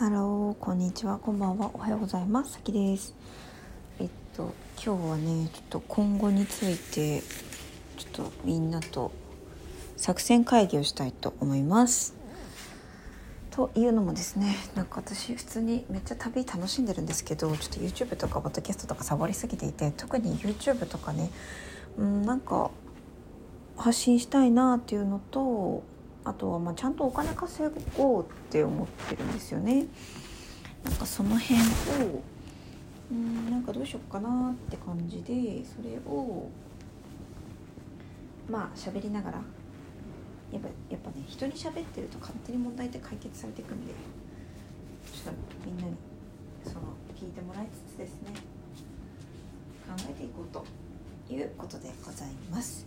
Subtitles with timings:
[0.00, 2.52] ハロー、こんにちは、こんばんは、おはようございます。
[2.52, 3.14] さきです。
[3.98, 7.20] えっと、今日はね、ちょっと今後について、
[7.98, 9.12] ちょっとみんなと
[9.98, 12.14] 作戦会議をしたいと思います。
[13.50, 21.30] というのもですね、なんか私普通にめっちゃ旅楽しんでるんですけど、ちょっと YouTube とかポッドキャストとかサボりすぎていて、特に YouTube とかね、
[21.98, 22.70] うん、なんか
[23.76, 25.82] 発信したいなっていうのと、
[26.24, 29.86] あとはまあちゃんとお金稼ごうって思ってるんですよね。
[30.84, 32.22] なんかその辺を
[33.10, 36.48] うんなんかどうしようかなって感じでそれを
[38.48, 39.38] まあ喋りながら
[40.52, 43.92] やっぱやっぱね人に喋ってると勝手に問題って解決されていくんで
[45.12, 45.94] ちょっとみんなに
[46.64, 46.80] その
[47.18, 48.32] 聞いてもらいつつですね
[49.88, 50.64] 考えていこうと
[51.32, 52.86] いうことでございます。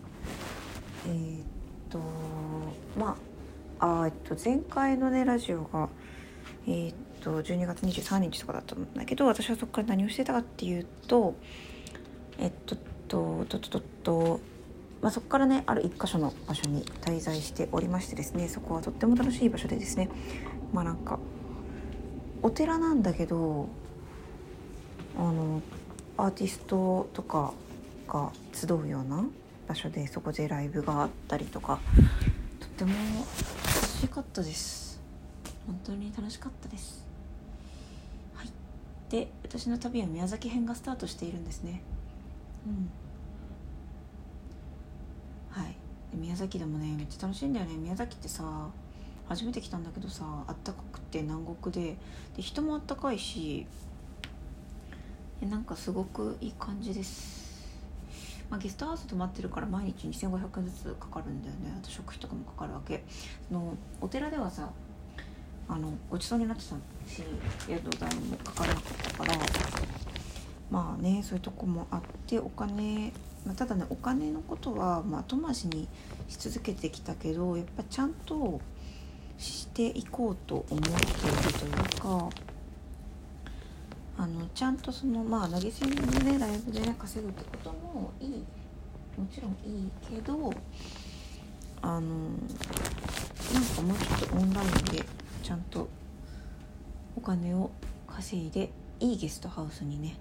[1.05, 1.43] えーっ
[1.89, 1.99] と
[2.97, 3.17] ま
[3.79, 5.89] ああえっと前回のねラジオが
[6.67, 11.35] えーっと12月23日とかだったんだけど私はそこから何をしてたかっていうと
[12.37, 12.75] えっと
[13.07, 14.39] ととととと、
[15.01, 20.09] まあ、そこからねある一箇所の場所に滞在しておりましてですねそこはとっても楽しい場所でですね
[20.73, 21.19] まあなんか
[22.41, 23.69] お寺なんだけど
[25.17, 25.61] あの
[26.17, 27.53] アーティストとか
[28.07, 29.25] が集うような
[29.67, 31.79] 場所でそこでライブがあったりとか
[32.73, 34.99] っても楽しかったです。
[35.67, 37.05] 本当に楽しかったです。
[38.33, 38.49] はい。
[39.09, 41.83] で私の旅は宮崎編がスタートしているんですね。
[42.65, 42.89] うん。
[45.51, 45.75] はい。
[46.15, 47.75] 宮崎でもねめっちゃ楽しいんだよね。
[47.75, 48.43] 宮崎ってさ
[49.29, 51.95] 初めて来たんだけどさあったかくて南国で。
[52.35, 53.67] で人もあったかいし
[55.41, 57.42] えなんかすごくいい感じです。
[58.53, 61.75] まあ、ゲストハウス泊まってるから毎日2500円ずつかかるんだよね。
[61.75, 63.03] あと食費とかもかかるわけ。
[63.49, 64.69] そのお寺ではさ
[65.67, 66.75] あのごちそうになってた
[67.09, 67.23] し
[67.67, 69.33] 宿代もかからなかったから。
[70.69, 73.11] まあねそういうとこもあってお金、
[73.43, 75.87] まあ、ただねお金のことは、ま、後回しに
[76.29, 78.61] し続けてきたけどやっぱちゃんと
[79.39, 80.99] していこうと思っている
[81.59, 82.29] というか
[84.23, 88.29] あのちゃんとそのまあ投げ銭でねライブでね稼ぐってこともいい。
[89.17, 90.51] もちろんいいけど
[91.81, 95.05] あのなんかもうちょっとオンラインで
[95.43, 95.89] ちゃんと
[97.17, 97.69] お金を
[98.07, 100.15] 稼いでいいゲストハウスにね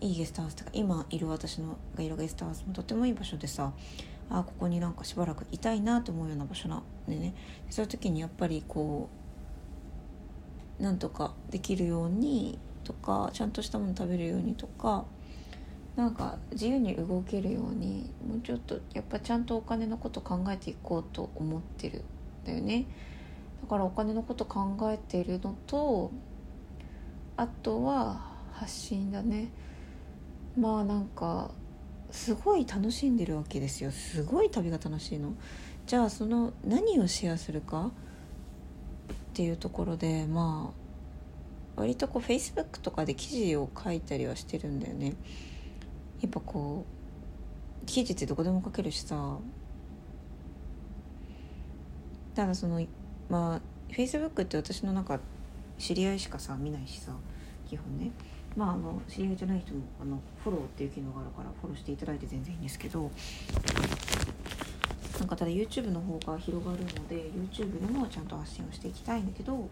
[0.00, 3.72] いいゲストハウスとか今いる私のがいるゲストハウスもとてもいい場所でさ
[4.30, 7.34] あここになんかしばらくいたいなと思うような場所なんでね
[7.70, 9.21] そういう時にやっぱりこう
[10.82, 15.04] なんとかできるようにとかちゃんとしたもの食べるようにとか
[15.94, 22.02] なんか自由に動けるようにもうちょっとやっぱちゃんとお金のこと考えていこうと思ってるん
[22.44, 22.86] だよね。
[23.62, 26.10] だからお金のこと考えているのと
[27.36, 28.20] あとは
[28.52, 29.50] 発信だね。
[30.58, 31.52] まあなんか
[32.10, 33.92] すごい楽しんでるわけですよ。
[33.92, 35.34] すごい旅が楽しいの。
[35.86, 37.92] じゃあその何をシェアするか
[39.32, 40.70] っていうところでま
[41.76, 45.14] あ割とこう Facebook とかで記事を書いたりはしてるんだよね。
[46.20, 46.84] やっぱこ
[47.82, 49.38] う記事ってどこでも書けるしさ。
[52.34, 52.86] ただその
[53.30, 53.60] まあ
[53.92, 55.18] Facebook って私のなんか
[55.78, 57.12] 知り合いしかさ見ないしさ
[57.66, 58.10] 基本ね。
[58.54, 63.10] まああの知り合いじゃない人もあのフォローっていう機能があるからフォローしていただいて全然いいんですけど。
[65.18, 69.68] なんかただ YouTube の方が広がるので YouTube でもちゃんと発信をしていきたいんだけど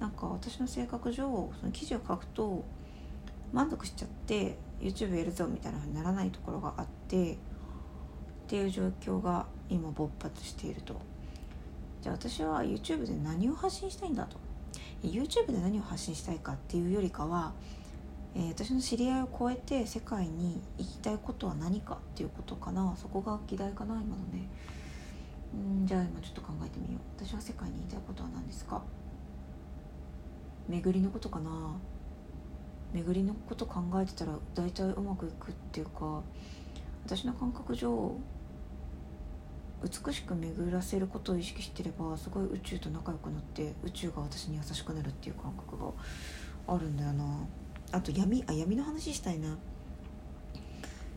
[0.00, 2.64] なんか私の性格上その記事を書くと
[3.52, 7.36] 満足しちゃって YouTube やるぞみたいなふうにならないところがあってっ
[8.46, 11.00] ていう状況が今勃発していると。
[12.00, 14.36] じゃあ私は YouTube で何を発信したいんだと。
[15.02, 17.52] YouTube で何を発信したいかっていうよりかは、
[18.34, 22.94] えー私の知り合いを超えて世界に行きたいことは何かっていうことかな。
[22.96, 24.48] そこが議題かな今のね。
[25.54, 27.24] うんじゃあ今ちょっと考えてみよう。
[27.24, 28.82] 私は世界に言いたいことは何ですか？
[30.68, 31.76] 巡りのことかな？
[32.92, 36.22] 巡りのこと考えてたら大体うまくいくっていうか
[37.04, 38.14] 私の感覚上
[39.82, 45.92] 美しく巡らせることを意識してればすごい宇宙と仲良くなって宇宙が私に優しくなるっていう感覚が
[46.66, 47.24] あるんだよな。
[47.92, 49.56] あと闇あ闇の話したいな。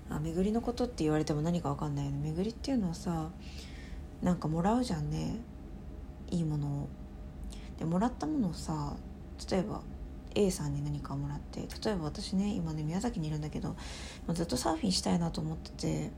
[0.10, 2.20] あ巡りのことって言われても何か分かんないよね。
[2.32, 3.30] 巡りっていうのはさ
[4.22, 5.40] なんかもらうじゃんね。
[6.30, 6.90] いいものを。
[7.78, 8.96] でもらったものをさ
[9.50, 9.82] 例えば
[10.36, 13.76] A さんに何かもらって例えば私ね今ね宮崎にいるんだけど、
[14.28, 16.12] まずっとサーフィンしたいなと思ってて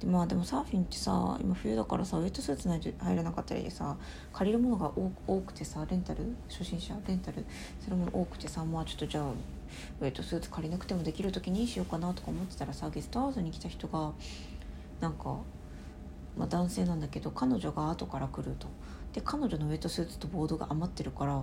[0.00, 3.96] でまあでもサーフィンってさ今冬だからさウェットスーツないと入れなかったりでさ
[4.32, 6.34] 借りるものが多くてさレンタル？
[6.48, 6.94] 初心者？
[7.06, 7.44] レンタル？
[7.80, 9.24] するもの多くてさまあちょっとじゃあ
[10.00, 14.12] ウェットスーツ借りなくてもできる時にしようかなとか思ってたらさゲストハウスに来た人が
[15.00, 15.36] なんか、
[16.38, 18.68] まあ、男性なんだけど彼女が後から来ると。
[19.12, 21.42] で彼女のウェットスーツとボードが余ってるから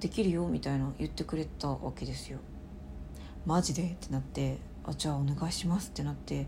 [0.00, 2.38] できるよみたいな言ってくれたわけですよ。
[3.44, 3.82] マジで？
[3.82, 6.46] ってなってあじゃあお願いしますってなって。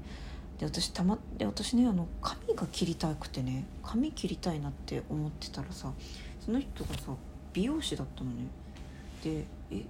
[0.58, 5.93] で私たまで私ねあの髪が切りたくてね髪切りたいなって思ってたらさ
[6.40, 7.12] その人がさ
[7.52, 8.46] 美容師だったのね。
[9.22, 9.84] でえ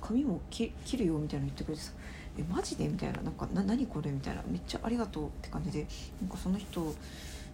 [0.00, 1.92] 髪も切るよみたいな言ってくれてさ
[2.38, 3.20] えマジでみたいな。
[3.22, 4.42] なんかな何これみたいな。
[4.46, 5.86] めっちゃありがとうって感じで。
[6.20, 6.94] なんかその人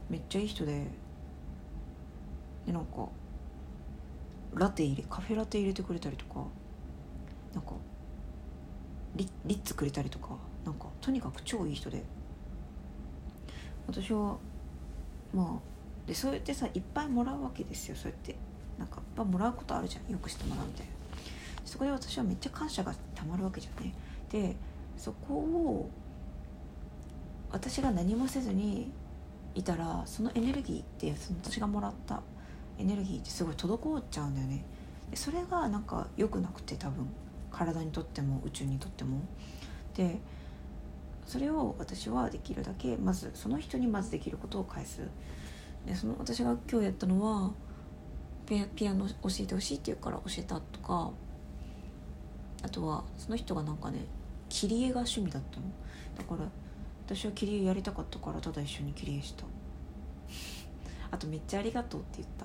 [0.09, 0.85] めっちゃいい人で。
[2.67, 3.09] でなんか
[4.55, 6.45] ラテ入れカフェラテ入れてくれたりとか。
[7.55, 7.73] なんか
[9.17, 10.37] リリッツくれたりとか。
[10.65, 12.05] なんかとにかく超いい人で。
[13.87, 14.37] 私は
[15.35, 17.97] まあでそうやってさいっぱいもらうわけですよ。
[17.97, 18.37] そうやって。
[18.79, 20.13] なんかいっぱもらうことあるじゃん。
[20.13, 20.98] よくしてもらうみたいな。
[21.69, 23.95] そこで私はめっちゃ感謝がたまるわけじゃね。
[24.31, 24.57] で
[24.97, 25.91] そこを
[27.51, 28.91] 私が何もせずに
[29.55, 32.23] いたらそのエネルギーってその私がもらった
[32.79, 34.65] エネルギーってすごい滞っちゃうんだよね。
[35.11, 37.09] でそれがなんか良くなくて多分
[37.51, 39.21] 体にとっても宇宙にとっても。
[39.95, 40.19] で
[41.27, 45.03] それを私はできるだけまずその人にまずできることを返す。
[45.87, 47.53] でその私が今日やったのは
[48.47, 51.11] ピアノ教えてほしいって言うから教えたとか
[52.63, 54.05] あとはその人がなんかね
[54.49, 55.67] 切り絵が趣味だったの？
[56.17, 56.49] だから
[57.07, 59.45] 私は切り絵やりたかったからただ一緒に切り絵した。
[61.11, 62.45] あとめっちゃありがとうって言った。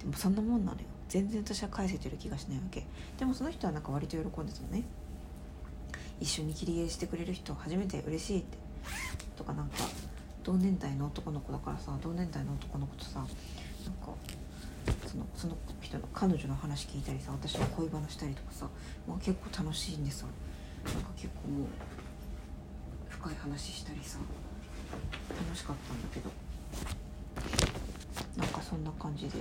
[0.00, 0.86] でもそんなもんなのよ。
[1.08, 2.84] 全然私は返せてる気がしないわけ。
[3.18, 4.82] でもその人はなんか割と喜んでたのね。
[6.20, 8.58] 一緒に切り絵してくれる人初めて嬉しいって。
[9.36, 9.76] とかなんか
[10.42, 13.30] 同年代の男の子だからさ同年代の男の子とさなんか
[15.12, 18.66] そのその人の彼女の話聞いたりさ私の恋話したりとかさ、
[19.06, 20.24] まあ、結構楽しいんでさ
[20.86, 21.66] なんか結構もう
[23.08, 24.18] 深い話したりさ
[25.28, 26.30] 楽しかったんだけど。
[28.36, 29.38] なんかそんな感じで。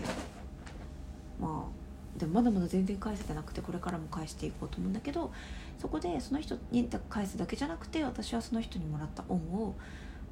[1.39, 5.31] まあでもまだまだ全然返せてなくてこれからも返していこうと思うんだけど
[5.79, 9.75] そこでその人に返すだけじゃなくて私はその人にもらった恩を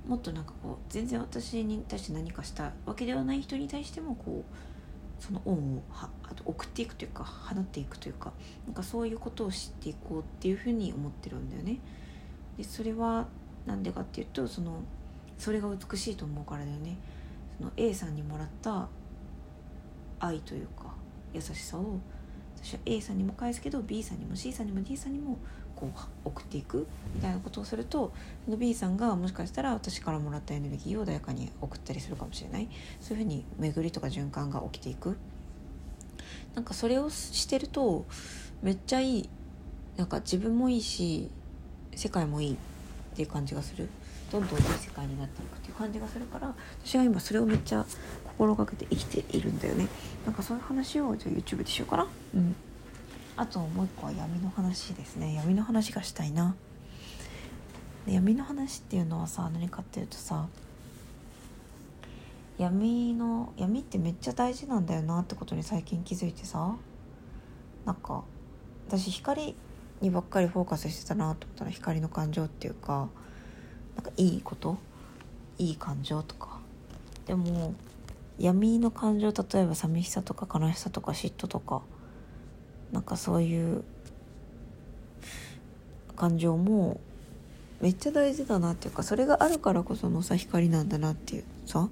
[0.05, 4.78] もっとなんかこう全然私に対して何かしたわけではない人に対してもこう
[5.19, 8.31] その恩をはあと送っていくというか放っていくというか
[8.65, 11.79] なんかそういうことを知っていこうっていうふうに思ってるんだよね。
[12.57, 13.27] でそれは
[13.65, 14.81] 何でかっていうとその
[15.37, 16.97] それが美しいと思うからだよね。
[17.57, 18.87] その A さんにもらった
[20.19, 20.93] 愛というか
[21.33, 21.99] 優しさを
[22.55, 25.37] 私は A さんにも返すけど B さんにも C さんにも D さんにも
[25.79, 28.11] こう送っていくみたいなことをすると
[28.45, 32.67] その B さんがもしかしたら私からもらったエネルギーを誰かに送ったりするかもしれない。
[32.99, 35.17] そういうふうに巡りとか循環が起きていく。
[36.55, 38.05] なんかそれをしてると
[38.61, 39.29] めっちゃいい。
[39.95, 41.29] なんか自分もいいし
[41.95, 42.57] 世界もいいっ
[43.15, 43.87] ていう感じがする。
[44.31, 46.53] どんどんいい世界になっていくっていう感じがするから
[46.85, 47.83] 私は今それをめっちゃ
[48.25, 49.87] 心がけて生きているんだよね。
[50.25, 52.07] なんかそういう話をじゃあ YouTube でしようかな。
[52.35, 52.55] うん。
[53.39, 55.33] あともう一個は闇の話ですね。
[55.33, 56.57] 闇の話がしたいな。
[58.05, 60.49] 闇の話っていうのはさ何かっていうとさ
[62.57, 66.75] 闇の闇ってめっちゃ大事なんだよなってことに最近気づいてさ
[67.85, 68.25] なんか
[68.89, 69.55] 私光
[70.01, 73.07] にばっかりフォーカスしてたなと思ったら光の感情っていうか
[73.95, 74.77] なんかいいこと？
[75.59, 76.59] いい感情とか。
[77.25, 77.73] でも
[78.37, 81.83] 闇の感情例えば寂しさとか悲しさとか嫉妬とか
[82.91, 83.83] なんかそういう
[86.15, 86.99] 感情も
[87.81, 91.89] めっちゃ大事だなっていうかそれがあるからこそのさ光なんだなっていうさ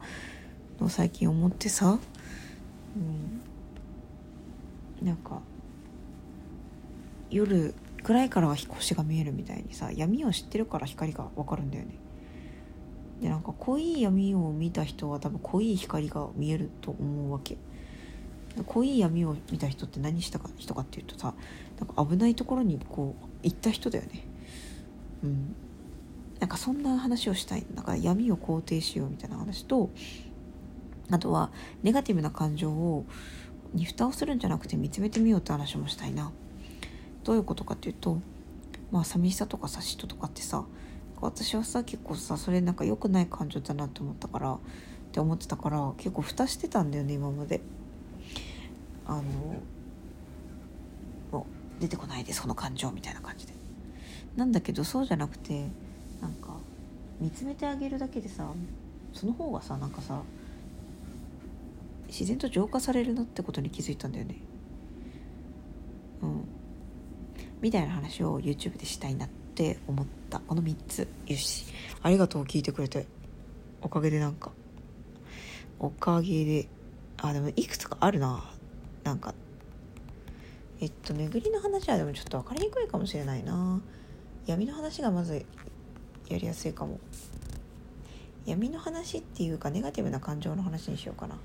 [0.79, 1.97] の最近思ってさ、
[2.95, 2.99] う
[5.03, 5.41] ん、なんか
[7.29, 7.73] 夜
[8.03, 11.95] 暗いからは星が見えるみたいにさ闇を知ってるから光が分かるんだよね。
[13.21, 17.57] でなんか濃い闇を見た人は多分濃い光が見えると思うわけ。
[18.63, 21.33] 濃い闇を見た人って何したか人かっていうとさ
[21.79, 24.25] なんか危ないところにこう行った人だよね。
[25.23, 25.55] うん。
[26.39, 27.65] なんかそんな話をしたい。
[27.73, 29.89] なんか闇を肯定しようみたいな話と
[31.09, 31.51] あとは
[31.83, 33.05] ネガティブな感情を
[33.73, 36.31] に蓋をするんじゃなくて見つめてみようって話もしたいな。
[37.23, 38.19] どういうことかっていうと
[38.91, 40.65] まあ寂しさとかさ嫉妬とかってさ
[41.19, 44.59] 私はさ結構さそれなんか良くない感情だなって思ったからっ
[45.11, 47.61] て思ってたから結構蓋してたんだよね今まで。
[49.07, 49.21] あの
[51.31, 51.47] も
[51.79, 53.53] う出てこないですこの感情みたいな感じで。
[54.35, 55.67] なんだけどそうじゃなくて
[56.21, 56.55] なんか
[57.19, 58.47] 見つめてあげるだけでさ
[59.13, 60.21] その方がさなんかさ
[62.07, 64.35] 自然と浄化されるなってことに気づいたんだよね。
[66.21, 66.47] うん。
[67.61, 70.39] みたいな話を YouTube でしたいなって思った。
[70.39, 71.07] この3つ。
[71.27, 71.65] よし。
[72.01, 73.07] ありがとう聞いてくれて。
[73.81, 74.51] おかげでなんか。
[75.79, 76.69] おかげで。
[77.17, 78.53] あでもいくつかあるな。
[79.07, 79.33] なんか
[80.81, 83.79] えっと巡りの話はでもちょっと分かりにくいかもしれないな。
[84.45, 85.45] 闇の話がまず
[86.27, 86.99] やりやすいかも。
[88.45, 91.37] 闇の話っていうかネガティブな感情の話にしようかな。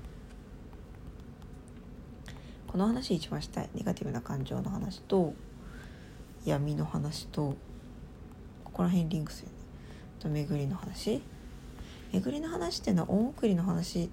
[2.67, 3.69] この話一番したい。
[3.73, 5.33] ネガティブな感情の話と
[6.43, 7.55] 闇の話と
[8.65, 9.53] ここら辺リンクするね。
[10.19, 11.21] と巡りの話。
[12.11, 14.09] 巡りの話っていうのは恩送りの話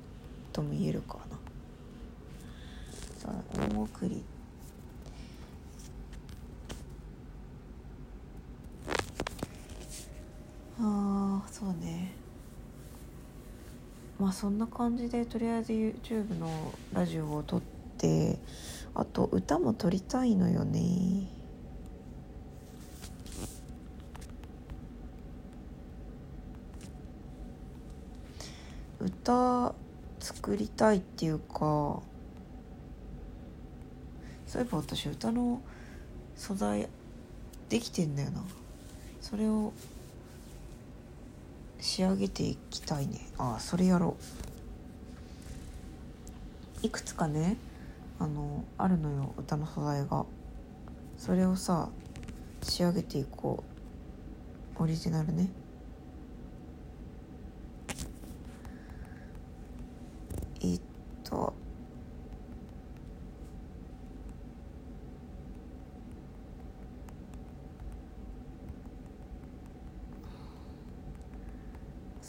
[0.53, 1.19] とも言えるか
[3.27, 4.25] なさあ恩送り。
[10.79, 12.13] ああそうね。
[14.19, 16.49] まあそんな感じでとりあえず YouTube の
[16.93, 17.61] ラジオを撮っ
[17.99, 18.39] て
[18.95, 21.27] あと歌も撮りたいのよね。
[29.01, 29.75] 歌
[30.19, 32.03] 作りたいっていうか
[34.51, 35.63] そういえば私歌の
[36.35, 36.89] 素材
[37.69, 38.43] できてんだよな。
[39.21, 39.73] それを
[41.79, 43.21] 仕上げていきたいね。
[43.39, 44.17] ああそれやろ
[46.83, 46.87] う。
[46.87, 47.59] いくつかね
[48.19, 50.27] あのあるのよ歌の素材が。
[51.17, 51.89] それをさ
[52.61, 53.63] 仕上げていこ
[54.77, 54.83] う。
[54.83, 55.49] オリジナルね。
[60.61, 60.81] えっ
[61.23, 61.55] と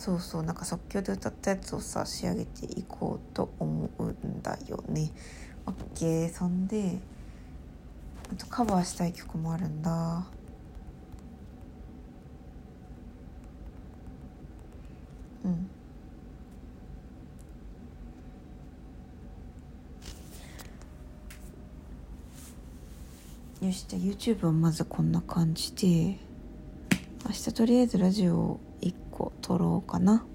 [0.01, 5.11] そうそうなんか即興で歌ったやつをさ仕上げていこうと思うんだよね。
[5.67, 6.97] OK そんで
[8.33, 10.25] あとカバーしたい曲もあるんだ。
[15.45, 15.69] うん
[23.67, 26.17] よしじゃあ YouTube はまずこんな感じで
[27.23, 28.59] 明日とりあえずラジオを
[29.11, 30.25] 個撮ろうかな。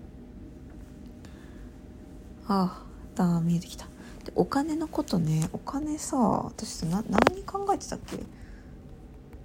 [2.48, 2.82] ああ
[3.16, 3.86] だ見えてきた。
[4.24, 5.48] でお金のことね。
[5.52, 8.18] お金さ私な何考えてたっけ？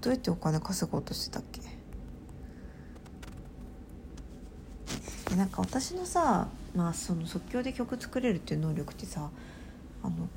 [0.02, 1.62] どうやってお金稼ごうとしてたっけ？
[5.32, 9.30] えなんか私のさまあその即興で曲作れるっていう能力ってさ
[10.04, 10.28] あの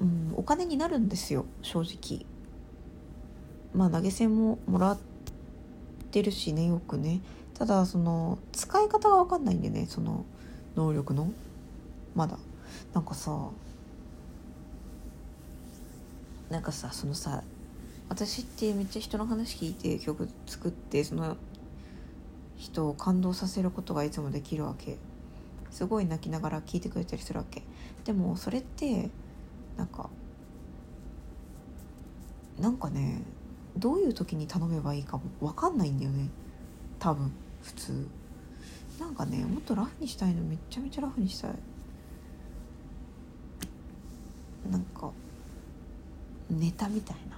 [0.00, 2.24] うんお金になるんですよ正直。
[3.74, 5.11] まあ投げ銭ももらって
[6.20, 7.20] るしねよくね。
[7.54, 10.24] ただその使い方が分かんないんでねその
[10.74, 11.30] 能力の。
[12.16, 12.38] まだ。
[12.92, 13.50] なんかさ
[16.50, 17.42] なんかさそのさ
[18.08, 21.36] 私ってめっちゃ人の話聞いて曲作ってその
[22.58, 24.98] 人を感動させることがいつもできるわけ。
[25.70, 27.62] すごい泣きながら聞いてくれたりするわけ。
[28.04, 29.08] でもそれって
[29.78, 30.10] なんか
[32.60, 33.22] なんかね
[33.76, 36.28] どういう時に頼めばいいかも分かんないんだよね。
[36.98, 38.08] 多分普通。
[39.00, 41.50] なんかねもっとラフにしたいのめちゃめちゃラフにしたい。
[44.70, 45.10] なんか
[46.50, 47.36] ネタみたいな。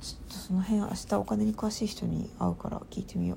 [0.00, 3.36] ちょっとその辺明日お金に詳しい人に会うから聞いてみよ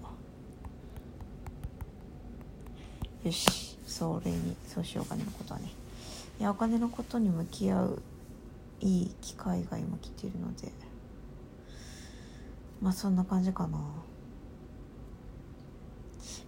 [3.23, 3.27] う。
[3.27, 5.71] よしそれにそうしようお金のことはね。
[6.39, 8.01] いやお金のことに向き合う
[8.83, 10.73] いい機会が今来てるので
[12.81, 13.79] まあそんな感じかな。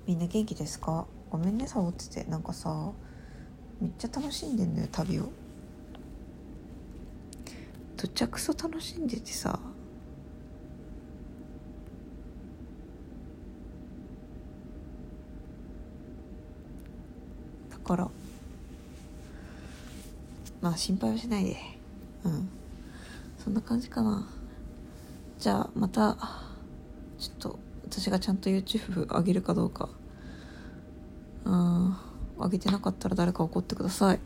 [0.06, 1.08] みんな元気ですか？
[1.30, 2.26] ごめんねサボってて。
[2.26, 2.92] なんかさ
[3.80, 5.32] めっちゃ楽しんでんのよ旅を。
[7.96, 9.58] どちゃくそ楽しんでてさ。
[17.72, 18.10] だから
[20.62, 21.75] まあ心配はしないで。
[23.46, 24.28] そんな感じかな。
[25.38, 26.18] じゃあまた
[27.20, 29.88] ちょっと私がちゃんと YouTube 上げるかどうか。
[31.44, 31.96] うん
[32.40, 34.20] 上げてなかったら誰か怒ってください。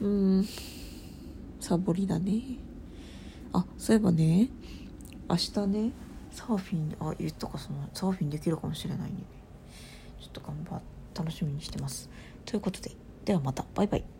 [0.00, 0.48] うん。
[1.60, 2.42] サボりだね。
[3.52, 4.48] あそういえばね
[5.30, 5.92] 明日ね
[6.32, 9.28] サーフィンあ言ったかそのサーフィンできるかもしれないんでね。
[10.20, 10.84] ちょっと頑張って
[11.20, 12.10] 楽しみにしてます。
[12.46, 12.90] ということで
[13.24, 13.64] ではまた。
[13.76, 14.11] バイバイ。